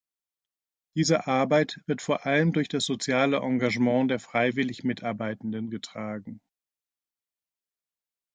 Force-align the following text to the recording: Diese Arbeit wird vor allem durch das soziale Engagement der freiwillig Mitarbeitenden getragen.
Diese 0.95 1.27
Arbeit 1.27 1.79
wird 1.85 2.01
vor 2.01 2.25
allem 2.25 2.53
durch 2.53 2.67
das 2.67 2.85
soziale 2.85 3.37
Engagement 3.37 4.09
der 4.09 4.19
freiwillig 4.19 4.83
Mitarbeitenden 4.83 5.69
getragen. 5.69 6.41